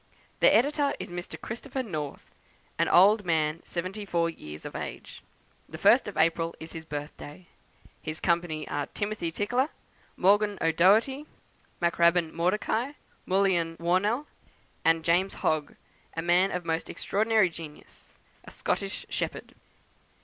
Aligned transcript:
The 0.39 0.51
Editor 0.51 0.95
is 0.99 1.09
Mr. 1.09 1.39
Christopher 1.39 1.83
North, 1.83 2.31
an 2.79 2.89
old 2.89 3.23
man 3.23 3.61
seventy 3.63 4.03
four 4.03 4.31
years 4.31 4.65
of 4.65 4.75
age; 4.75 5.21
the 5.69 5.77
1st 5.77 6.07
of 6.07 6.17
April 6.17 6.55
is 6.59 6.73
his 6.73 6.85
birth 6.85 7.15
day; 7.17 7.49
his 8.01 8.19
company 8.19 8.67
are 8.67 8.87
Timothy 8.87 9.29
Tickler, 9.29 9.69
Morgan 10.17 10.57
O'Doherty, 10.59 11.27
Macrabin 11.79 12.33
Mordecai, 12.33 12.93
Mullion, 13.27 13.77
Warnell, 13.77 14.25
and 14.83 15.05
James 15.05 15.35
Hogg, 15.35 15.75
a 16.17 16.21
man 16.23 16.49
of 16.49 16.65
most 16.65 16.89
extraordinary 16.89 17.49
genius, 17.51 18.13
a 18.43 18.49
Scottish 18.49 19.05
shepherd. 19.07 19.53